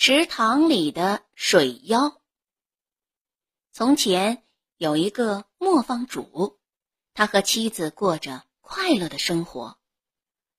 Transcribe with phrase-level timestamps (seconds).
[0.00, 2.22] 池塘里的水妖。
[3.72, 4.44] 从前
[4.76, 6.60] 有一个磨坊主，
[7.14, 9.76] 他和妻子过着快乐的生活。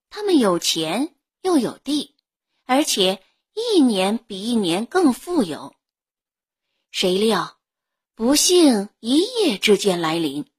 [0.10, 2.18] 他们有钱又有地，
[2.66, 3.24] 而且
[3.54, 5.74] 一年比一年更富有。
[6.92, 7.60] 谁料，
[8.16, 10.52] 不幸一夜之间来临，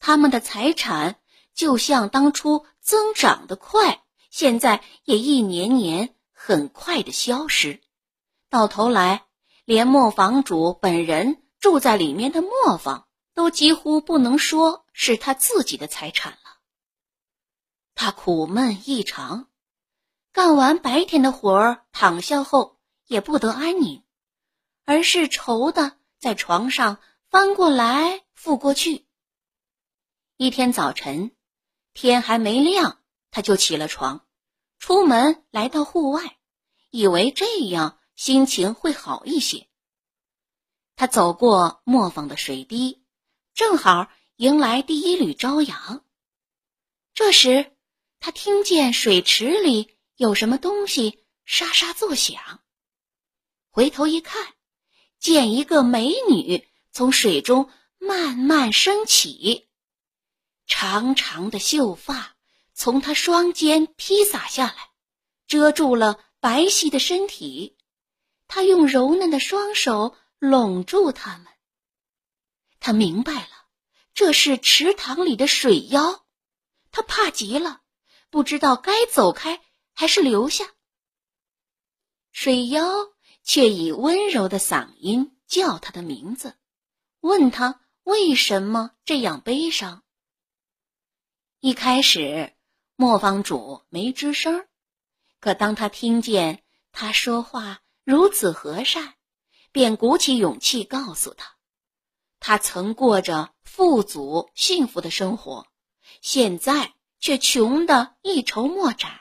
[0.00, 1.20] 他们的财产
[1.54, 7.80] 就像当初增长的快，现在也一年年很快的消失。
[8.50, 9.26] 到头来，
[9.66, 16.38] 连磨坊主本人住在里面的磨坊，都几乎不能说是他自己的财产了。
[17.94, 19.48] 他苦闷异常，
[20.32, 24.02] 干完白天的活儿，躺下后也不得安宁，
[24.86, 29.06] 而是愁的在床上翻过来覆过去。
[30.38, 31.32] 一天早晨，
[31.92, 34.24] 天还没亮，他就起了床，
[34.78, 36.38] 出门来到户外，
[36.88, 37.97] 以为这样。
[38.18, 39.68] 心情会好一些。
[40.96, 43.04] 他走过磨坊的水滴，
[43.54, 46.04] 正好迎来第一缕朝阳。
[47.14, 47.76] 这时，
[48.18, 52.60] 他听见水池里有什么东西沙沙作响。
[53.70, 54.54] 回头一看，
[55.20, 59.68] 见一个美女从水中慢慢升起，
[60.66, 62.36] 长长的秀发
[62.74, 64.90] 从她双肩披洒下来，
[65.46, 67.77] 遮住了白皙的身体。
[68.48, 71.46] 他用柔嫩的双手拢住他们。
[72.80, 73.68] 他明白了，
[74.14, 76.24] 这是池塘里的水妖。
[76.90, 77.82] 他怕极了，
[78.30, 79.60] 不知道该走开
[79.92, 80.64] 还是留下。
[82.32, 82.82] 水妖
[83.42, 86.56] 却以温柔的嗓音叫他的名字，
[87.20, 90.02] 问他为什么这样悲伤。
[91.60, 92.56] 一开始，
[92.94, 94.66] 磨坊主没吱声，
[95.40, 96.62] 可当他听见
[96.92, 97.82] 他说话。
[98.08, 99.16] 如此和善，
[99.70, 101.58] 便鼓起勇气告诉他，
[102.40, 105.66] 他曾过着富足幸福的生活，
[106.22, 109.20] 现在却穷得一筹莫展。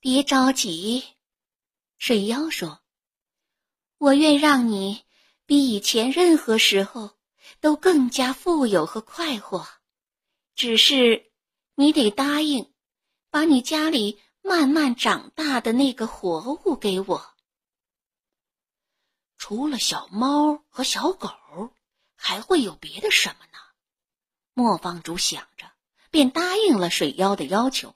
[0.00, 1.04] 别着急，
[1.98, 2.80] 水妖说
[3.98, 5.04] ：“我愿让你
[5.44, 7.18] 比以前任何时候
[7.60, 9.68] 都更加富有和快活，
[10.54, 11.30] 只是
[11.74, 12.72] 你得答应，
[13.28, 17.34] 把你家里。”慢慢长大的那个活物给我。
[19.36, 21.30] 除了小猫和小狗，
[22.16, 23.58] 还会有别的什么呢？
[24.52, 25.70] 磨坊主想着，
[26.10, 27.94] 便答应了水妖的要求。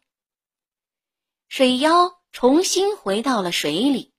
[1.49, 4.15] 水妖重新回到了水里，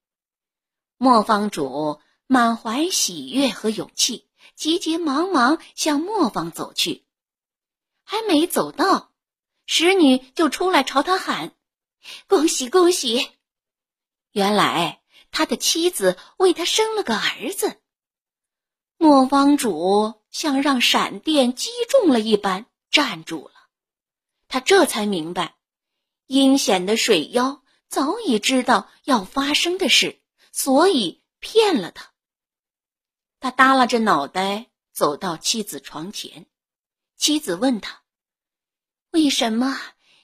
[0.97, 7.05] 磨坊主满怀喜悦和勇气，急急忙忙向磨坊走去。
[8.03, 9.11] 还没走到，
[9.65, 11.55] 使女就出来朝他喊。
[12.27, 13.31] 恭喜恭喜！
[14.31, 17.79] 原来他的妻子为他生了个儿子。
[18.97, 23.53] 磨坊主像让闪电击中了一般站住了，
[24.47, 25.55] 他这才明白，
[26.27, 30.21] 阴险的水妖早已知道要发生的事，
[30.51, 32.13] 所以骗了他。
[33.39, 36.47] 他耷拉着脑袋走到妻子床前，
[37.17, 38.03] 妻子问他
[39.11, 39.79] ：“为什么？”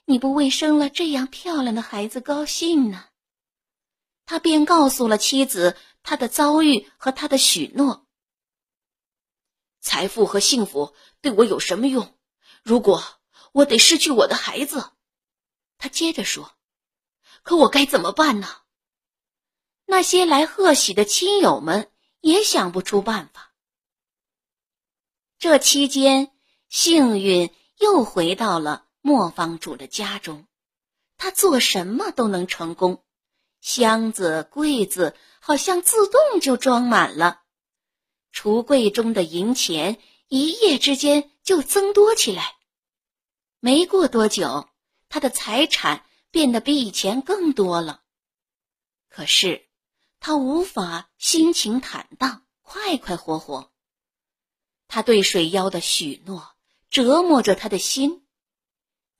[0.09, 3.09] 你不为生了这样漂亮的孩子高兴呢？
[4.25, 8.08] 他便告诉了妻子他的遭遇和他的许诺。
[9.80, 12.18] 财富和幸福对我有什么用？
[12.64, 13.03] 如果
[13.52, 14.94] 我得失去我的孩子，
[15.78, 16.53] 他接着说
[17.44, 18.47] ：“可我该怎么办呢？”
[19.86, 23.53] 那些来贺喜的亲友们也想不出办法。
[25.38, 26.31] 这期间，
[26.68, 28.88] 幸运又回到了。
[29.09, 30.46] 磨坊主的家中，
[31.18, 33.03] 他做什么都能成功，
[33.59, 37.42] 箱子、柜子好像自动就装满了，
[38.31, 39.97] 橱柜中的银钱
[40.28, 42.56] 一夜之间就增多起来。
[43.59, 44.70] 没过多久，
[45.09, 48.03] 他的财产变得比以前更多了。
[49.09, 49.67] 可是，
[50.20, 53.72] 他无法心情坦荡、快快活活。
[54.88, 56.55] 他对水妖的许诺
[56.91, 58.28] 折磨着他的心。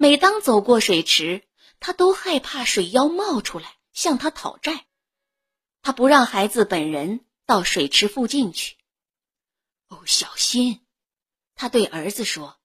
[0.02, 1.44] 每当走过水池，
[1.82, 4.88] 他都害怕水妖冒出来向他讨债。
[5.82, 8.78] 他不让孩子本人到水池附近去。
[9.90, 10.88] 哦，小心！
[11.54, 12.62] 他对儿子说：“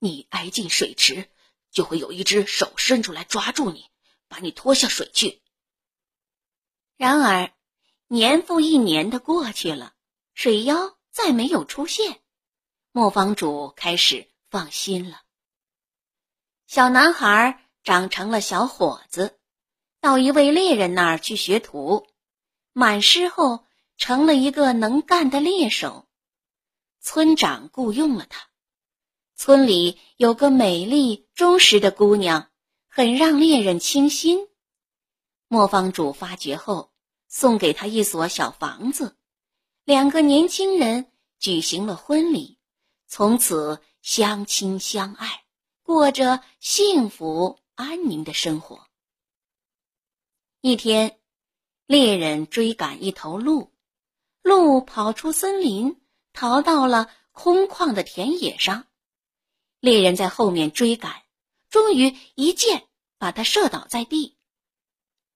[0.00, 1.30] 你挨近水池，
[1.70, 3.88] 就会有一只手伸出来抓住你，
[4.26, 5.42] 把你拖下水去。”
[6.98, 7.54] 然而，
[8.08, 9.94] 年复一年的过去了，
[10.34, 12.20] 水妖再没有出现，
[12.90, 15.22] 磨坊主开始放心了。
[16.66, 19.38] 小男孩长成了小伙子，
[20.00, 22.08] 到一位猎人那儿去学徒，
[22.72, 23.64] 满师后
[23.96, 26.08] 成了一个能干的猎手。
[27.00, 28.48] 村长雇佣了他。
[29.36, 32.50] 村里有个美丽忠实的姑娘，
[32.88, 34.48] 很让猎人倾心。
[35.46, 36.90] 磨坊主发觉后，
[37.28, 39.16] 送给他一所小房子，
[39.84, 42.58] 两个年轻人举行了婚礼，
[43.06, 45.44] 从此相亲相爱，
[45.86, 48.88] 过着幸福安宁的生活。
[50.60, 51.20] 一天，
[51.86, 53.72] 猎人追赶一头鹿，
[54.42, 56.00] 鹿跑出森林，
[56.32, 58.88] 逃到了空旷的田野上。
[59.78, 61.22] 猎人在后面追赶，
[61.70, 64.36] 终于一箭把他射倒在地。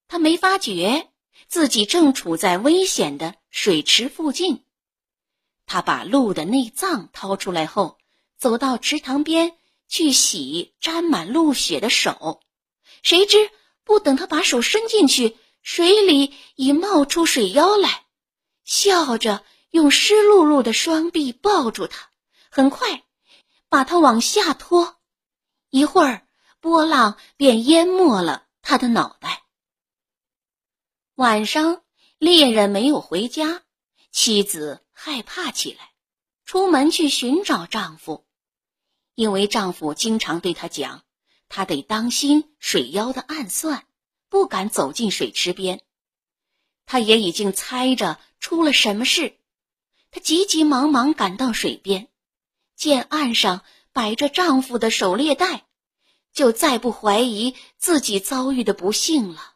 [0.09, 1.13] 他没发觉
[1.47, 4.65] 自己正处在危险的水池附近。
[5.65, 7.97] 他把鹿的内脏掏出来后，
[8.35, 9.57] 走到池塘边
[9.91, 12.41] 去洗沾满露血的手。
[13.03, 13.51] 谁知
[13.83, 18.05] 不等他把手伸进去，水里已冒出水妖来，
[18.63, 22.09] 笑着用湿漉漉的双臂抱住他。
[22.49, 23.03] 很快，
[23.67, 24.95] 把他往下拖，
[25.69, 26.25] 一会儿
[26.61, 29.43] 波浪便淹没了他的脑袋。
[31.15, 31.83] 晚上，
[32.17, 33.63] 猎人没有回家，
[34.09, 35.91] 妻子害怕起来，
[36.45, 38.25] 出门去寻找丈夫，
[39.21, 41.03] 因为丈夫经常对她讲，
[41.47, 43.85] 她得当心水妖的暗算，
[44.29, 45.79] 不敢走进水池边。
[46.87, 49.37] 她也已经猜着出了什么事，
[50.09, 52.07] 她急急忙忙赶到水边，
[52.75, 53.63] 见岸上
[53.93, 55.67] 摆着丈夫的狩猎袋，
[56.33, 59.53] 就再不怀疑自己遭遇的不幸了。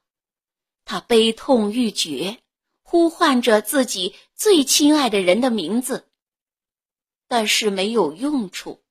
[0.83, 2.37] 他悲痛欲绝，
[2.83, 6.07] 呼唤着自己最亲爱的人的名字，
[7.27, 8.84] 但是没有用处。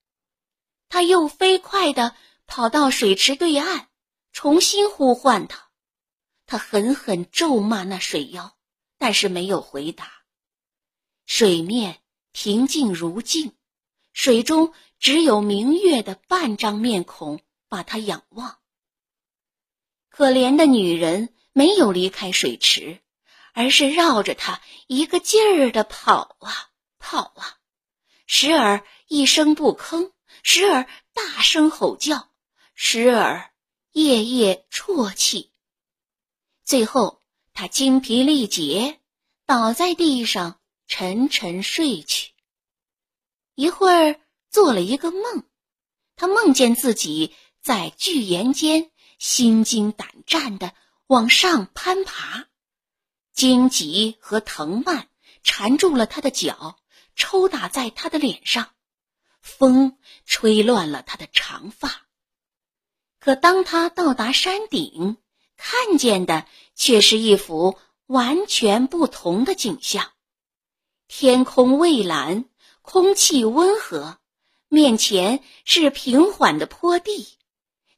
[0.95, 2.15] 他又飞快地
[2.47, 3.89] 跑到水池对岸，
[4.33, 5.69] 重新呼唤他。
[6.47, 8.57] 他狠狠咒骂那水妖，
[8.97, 10.13] 但是没有回答。
[11.27, 11.99] 水面
[12.31, 13.55] 平静如镜，
[14.13, 18.61] 水中只有明月的半张面孔把他仰望。
[20.09, 21.35] 可怜的女人。
[21.57, 22.99] 没有离开水池，
[23.53, 27.59] 而是绕着它一个劲儿的跑啊跑啊，
[28.27, 30.11] 时而一声不吭，
[30.45, 32.31] 时而大声吼叫，
[32.75, 33.51] 时而
[33.93, 35.51] 夜夜啜泣。
[36.65, 37.23] 最后，
[37.55, 39.01] 他精疲力竭，
[39.47, 42.35] 倒在地上沉沉睡去。
[43.55, 44.21] 一会儿，
[44.51, 45.45] 做了一个梦，
[46.15, 50.75] 他梦见自己在巨岩间，心惊胆战的。
[51.07, 52.49] 往上攀爬，
[53.33, 55.09] 荆棘和藤蔓
[55.43, 56.79] 缠住了他的脚，
[57.17, 58.75] 抽打在他的脸上，
[59.45, 62.07] 风吹乱了他的长发。
[63.21, 65.19] 可当他到达山顶，
[65.57, 70.11] 看见的却是一幅完全不同的景象：
[71.09, 72.47] 天空蔚蓝，
[72.81, 74.19] 空气温和，
[74.69, 77.29] 面前是平缓的坡地。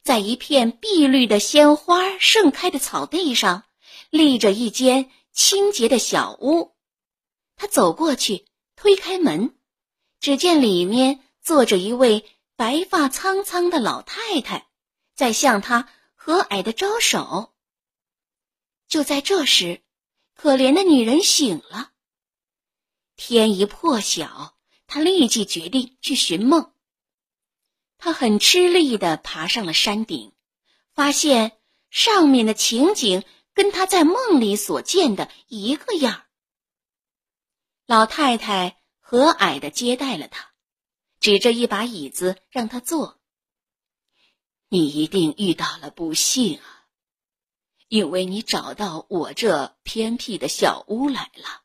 [0.03, 3.65] 在一片碧绿的鲜花盛开的草地上，
[4.11, 6.77] 立着一间清洁的小屋。
[7.57, 8.47] 他走过去，
[8.77, 9.57] 推开门，
[10.21, 14.67] 只见里面坐着一位白发苍苍的老太太，
[15.15, 17.55] 在向他和蔼的招手。
[18.89, 19.81] 就在这时，
[20.35, 21.93] 可怜的女人醒了。
[23.15, 24.57] 天一破晓，
[24.89, 26.73] 她立即决定去寻梦。
[27.97, 30.33] 他很吃力地爬上了山顶，
[30.95, 31.61] 发现
[31.91, 33.23] 上面的情景
[33.55, 36.25] 跟他在梦里所见的一个样。
[37.87, 40.53] 老太太和蔼地接待了他，
[41.27, 43.21] 指着一把椅子让他坐。
[44.69, 46.87] 你一定遇到了不幸啊，
[47.89, 51.65] 因为你找到我这偏僻的小屋来了。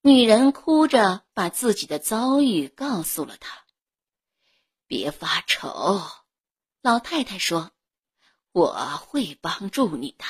[0.00, 3.64] 女人哭着把自己的遭遇告诉了他。
[4.88, 6.02] 别发愁，
[6.82, 7.70] 老太太说
[8.50, 10.24] ：“我会帮助你的。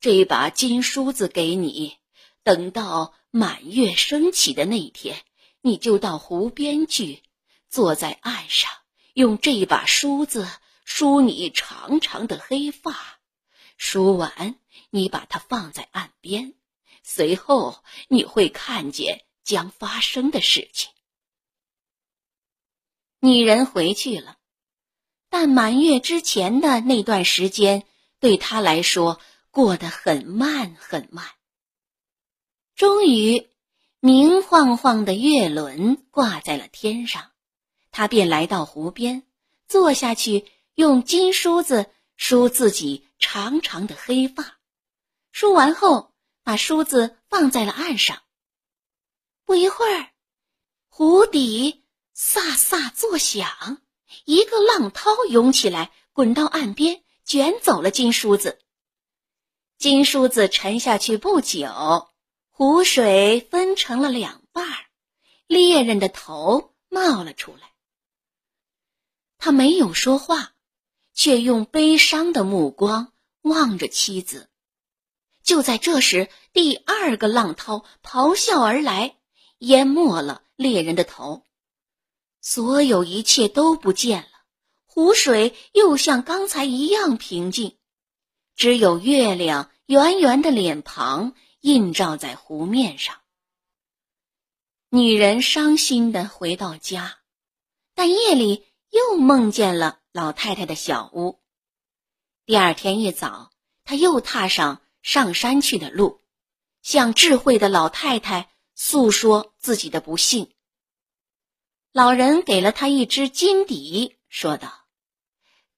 [0.00, 1.98] 这把金梳子给你，
[2.42, 5.24] 等到满月升起的那一天，
[5.66, 7.24] 你就到湖边去，
[7.68, 8.70] 坐在岸上，
[9.14, 10.48] 用这把梳子
[10.84, 13.18] 梳你长长的黑发。
[13.76, 16.54] 梳完，你把它放在岸边，
[17.02, 20.92] 随后你会看见将发生的事情。”
[23.18, 24.38] 女人回去了，
[25.28, 27.82] 但满月之前的那段时间
[28.20, 29.20] 对她来说
[29.50, 31.26] 过得很慢很慢。
[32.76, 33.50] 终于，
[34.06, 37.32] 明晃晃的月轮挂在了天上，
[37.90, 39.24] 他便来到湖边，
[39.66, 40.46] 坐下去，
[40.76, 44.58] 用金梳子梳自己长长的黑发。
[45.32, 46.12] 梳完后，
[46.44, 48.22] 把梳子放在了岸上。
[49.44, 50.10] 不一会儿，
[50.86, 51.82] 湖底
[52.16, 53.48] 飒飒作响，
[54.24, 58.60] 一个浪涛涌起来，滚到岸边，卷走了金梳子。
[59.78, 62.08] 金梳子沉下去不久，
[62.58, 64.86] 湖水分成了两半儿，
[65.46, 67.70] 猎人的头冒了出来。
[69.36, 70.54] 他没有说话，
[71.12, 74.48] 却用悲伤的目光望着妻子。
[75.42, 79.18] 就在这时，第二个浪涛咆哮而来，
[79.58, 81.44] 淹没了猎人的头。
[82.40, 84.28] 所有一切都不见了，
[84.86, 87.76] 湖水又像刚才一样平静，
[88.54, 91.34] 只有月亮圆圆的脸庞
[91.66, 93.20] 映照在湖面上。
[94.88, 97.18] 女人伤心的回到家，
[97.92, 101.42] 但夜里又梦见了老太太的小屋。
[102.44, 103.50] 第二天一早，
[103.84, 104.80] 她又踏上。
[105.02, 106.20] 上山去的路，
[106.82, 110.52] 向智慧的老太太诉说自己的不幸。
[111.92, 114.88] 老人给了他一支金笛，说道：“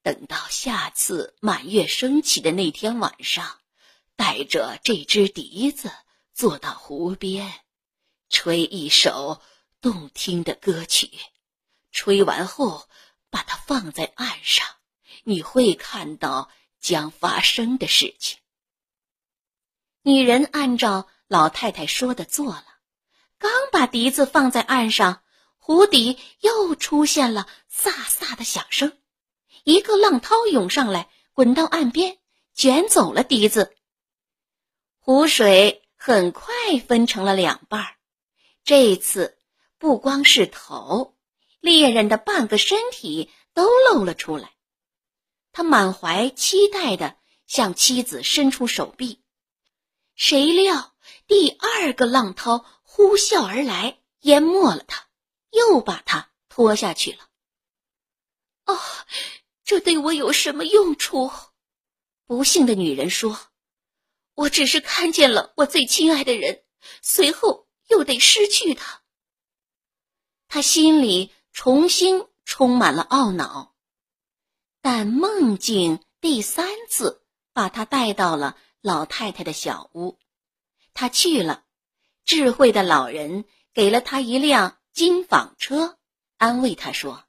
[0.02, 3.60] 等到下次满月升起的那天晚上，
[4.18, 5.92] 带着这支笛子
[6.34, 7.52] 坐到湖边，
[8.28, 9.40] 吹一首
[9.80, 11.08] 动听的歌曲。
[11.92, 12.88] 吹完后，
[13.30, 14.66] 把它放在岸上，
[15.22, 18.40] 你会看到将发生的事情。”
[20.02, 22.66] 女人按照老太太说的做了，
[23.38, 25.22] 刚把笛子放在岸上，
[25.58, 28.98] 湖底又出现了飒飒的响声，
[29.62, 32.18] 一个浪涛涌上来，滚到岸边，
[32.52, 33.76] 卷走了笛子。
[35.08, 36.52] 湖水很快
[36.86, 37.96] 分成了两半儿，
[38.62, 39.38] 这次
[39.78, 41.16] 不光是头，
[41.60, 44.52] 猎人的半个身体都露了出来。
[45.50, 49.22] 他满怀期待的向妻子伸出手臂。
[50.14, 50.94] 谁料
[51.26, 55.06] 第二个浪涛呼啸而来，淹没了他，
[55.48, 57.30] 又把他拖下去了。
[58.66, 58.78] 哦，
[59.64, 61.30] 这对我有什么用处？
[62.26, 63.40] 不幸的女人说
[64.38, 66.62] ：“我只是看见了我最亲爱的人，
[67.02, 69.02] 随后又得失去他。”
[70.46, 73.74] 他心里重新充满了懊恼，
[74.80, 78.56] 但梦境第三次把他带到了。
[78.80, 80.20] 老太太的小屋，
[80.94, 81.64] 他去了。
[82.24, 85.98] 智慧的老人给了他一辆金纺车，
[86.36, 87.24] 安慰他说：“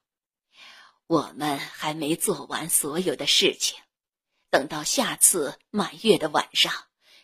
[1.08, 3.76] 我们还没做完所有的事情，
[4.48, 6.72] 等到下次满月的晚上，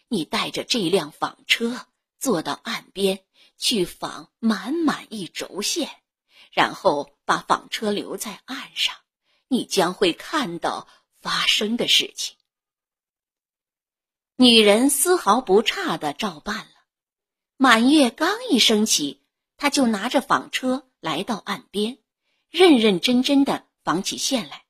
[0.08, 1.86] 你带着这辆纺车
[2.18, 3.24] 坐到岸边
[3.58, 5.90] 去纺满满一轴线，
[6.52, 8.94] 然后把纺车留在岸上，
[9.48, 10.88] 你将会看到
[11.20, 12.36] 发生的事情。”
[14.38, 16.72] 女人丝毫不差的照办了。
[17.56, 19.22] 满月刚一升起，
[19.56, 21.98] 她就拿着纺车来到岸边，
[22.50, 24.66] 认认真真的纺起线来，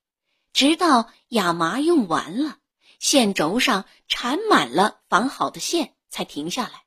[0.52, 2.60] 直到亚麻用完了，
[2.98, 6.84] 线轴上缠满了纺好的线，才停下来。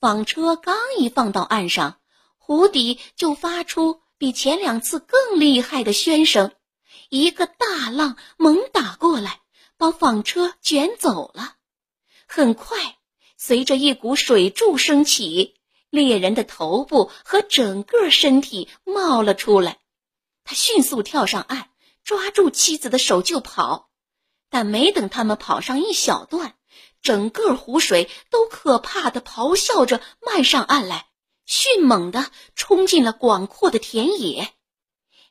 [0.00, 2.00] 纺车刚一放到岸上，
[2.36, 6.52] 湖底就发出比前两次更厉害的喧声，
[7.08, 9.40] 一个大浪猛打过来。
[9.80, 11.54] 把纺车卷走了。
[12.26, 12.98] 很快，
[13.36, 15.54] 随着一股水柱升起，
[15.88, 19.78] 猎人的头部和整个身体冒了出来。
[20.42, 21.70] 他迅速跳上岸，
[22.02, 23.88] 抓住妻子的手就跑。
[24.50, 26.54] 但没等他们跑上一小段，
[27.02, 31.06] 整个湖水都可怕的咆哮着漫上岸来，
[31.44, 34.52] 迅猛的冲进了广阔的田野。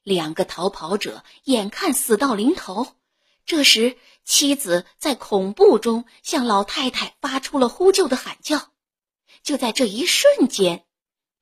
[0.03, 2.88] 两个逃跑者眼看死到临头。
[3.45, 8.71] 这时，妻子在恐怖中向老太太发出了呼救的喊叫。
[9.41, 10.86] 就在这一瞬间，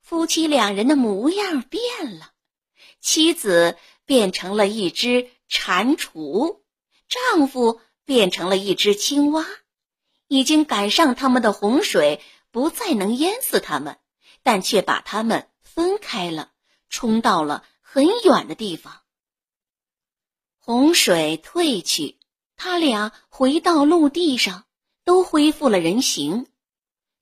[0.02, 2.30] 夫妻两人的模样变了，
[3.00, 6.60] 妻子变成了一只蟾蜍，
[7.08, 9.46] 丈夫变成了一只青蛙。
[10.28, 12.20] 已经赶上他们的洪水
[12.50, 13.98] 不再能淹死他们，
[14.42, 16.50] 但却把他们分开了，
[16.88, 19.02] 冲到了很远的地方。
[20.58, 22.18] 洪水退去，
[22.56, 24.64] 他俩回到陆地上，
[25.04, 26.48] 都恢复了人形。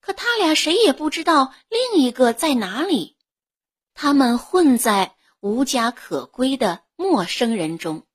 [0.00, 3.18] 可他俩谁也不知道另一个在哪里。
[3.92, 8.06] 他们混在无家可归的陌生人中，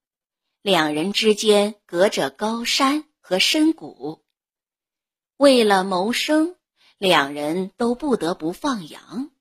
[0.62, 4.24] 两人之间隔着高山和深谷。
[5.38, 6.56] 为了谋生，
[6.98, 9.32] 两人都不得不放羊。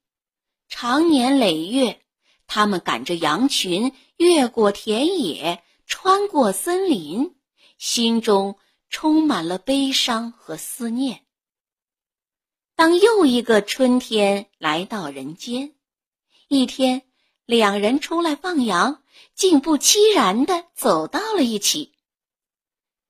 [0.69, 2.01] 长年累月，
[2.47, 5.63] 他们赶着羊群越过田野。
[5.91, 7.35] 穿过森林，
[7.79, 8.59] 心中
[8.91, 11.25] 充满了悲伤和思念。
[12.77, 15.73] 当又一个春天来到人间，
[16.47, 17.05] 一天，
[17.47, 19.03] 两人出来放羊，
[19.35, 21.93] 竟不期然的走到了一起。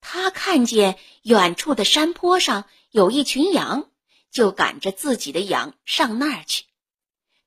[0.01, 3.91] 他看见远处的山坡上有一群羊，
[4.31, 6.65] 就赶着自己的羊上那儿去。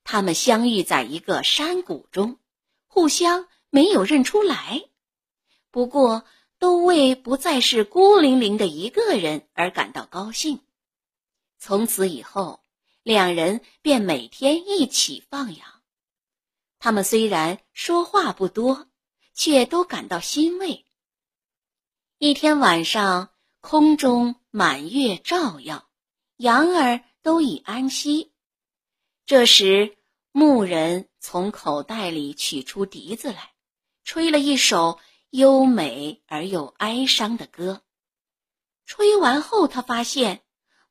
[0.03, 2.37] 他们相遇在一个山谷中，
[2.87, 4.83] 互相没有认出来，
[5.71, 6.25] 不过
[6.59, 10.59] 都为不再是孤零零的一个人而感到高兴。
[11.57, 12.61] 从此以后，
[13.03, 15.70] 两人便每天一起放羊。
[16.83, 18.87] 他们虽然说话不多，
[19.35, 20.87] 却都感到欣慰。
[22.17, 25.87] 一天晚上，空中满月照耀，
[26.37, 28.33] 羊儿都已安息。
[29.27, 29.95] 这时，
[30.31, 33.53] 牧人从口袋里取出笛子来，
[34.03, 37.83] 吹了一首优美而又哀伤的歌。
[38.87, 40.43] 吹完后，他发现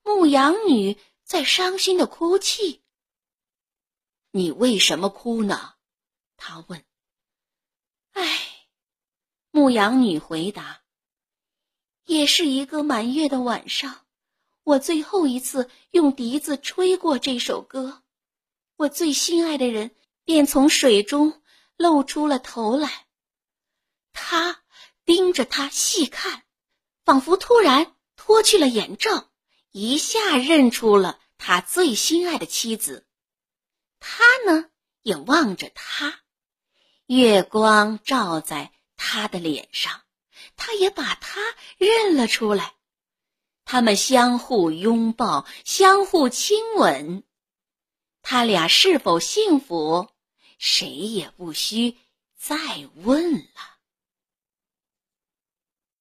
[0.05, 2.85] 牧羊女在伤心的哭泣。
[4.31, 5.75] “你为什么哭呢？”
[6.41, 6.83] 他问。
[8.13, 8.25] “唉。”
[9.53, 10.81] 牧羊女回答。
[12.07, 14.05] 也是一个满月的晚上，
[14.65, 18.03] 我最后一次用笛子吹过这首歌，
[18.75, 19.95] 我最心爱的人
[20.25, 21.41] 便从水中
[21.77, 23.07] 露出了头来。
[24.13, 24.65] 他
[25.05, 26.43] 盯着他细看，
[27.05, 29.31] 仿佛突然脱去了眼罩，
[29.71, 33.07] 一下认出了他最心爱的妻子。
[34.01, 34.69] 他呢，
[35.03, 36.23] 也望着他，
[37.12, 40.02] 月光照在他的脸上。
[40.55, 41.40] 他也把他
[41.76, 42.75] 认了出来，
[43.64, 47.25] 他们相互拥抱，相互亲吻。
[48.23, 50.09] 他俩是否幸福，
[50.59, 51.97] 谁也不需
[52.38, 52.57] 再
[52.95, 53.70] 问了。